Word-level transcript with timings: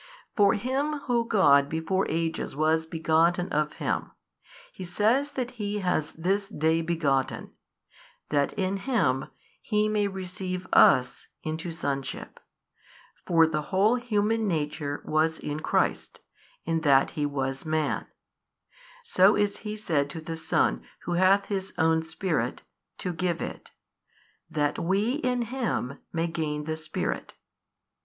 For 0.35 0.55
Him 0.55 0.97
Who 1.05 1.27
God 1.27 1.69
before 1.69 2.07
ages 2.09 2.55
was 2.55 2.87
begotten 2.87 3.49
of 3.53 3.73
Him, 3.73 4.09
He 4.73 4.83
says 4.83 5.33
that 5.33 5.51
He 5.61 5.77
has 5.81 6.11
this 6.13 6.49
day 6.49 6.81
begotten, 6.81 7.51
that 8.29 8.51
in 8.53 8.77
Him 8.77 9.27
He 9.61 9.87
may 9.87 10.07
receive 10.07 10.65
us 10.73 11.27
into 11.43 11.69
sonship, 11.71 12.39
for 13.27 13.45
the 13.45 13.61
whole 13.69 13.95
human 13.97 14.47
nature 14.47 15.03
was 15.05 15.37
in 15.37 15.59
Christ, 15.59 16.19
in 16.65 16.81
that 16.81 17.11
He 17.11 17.27
was 17.27 17.63
Man: 17.63 18.07
so 19.03 19.35
is 19.35 19.57
He 19.57 19.75
said 19.77 20.09
to 20.09 20.19
the 20.19 20.35
Son 20.35 20.81
who 21.01 21.11
hath 21.13 21.45
His 21.45 21.75
Own 21.77 22.01
Spirit, 22.01 22.63
to 22.97 23.13
give 23.13 23.39
It, 23.39 23.69
that 24.49 24.79
we 24.79 25.17
in 25.17 25.43
Him 25.43 25.99
may 26.11 26.25
gain 26.25 26.63
the 26.63 26.75
Spirit. 26.75 27.35